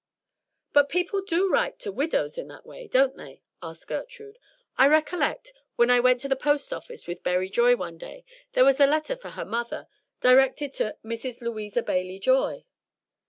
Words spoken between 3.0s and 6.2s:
they?" asked Gertrude. "I recollect, when I went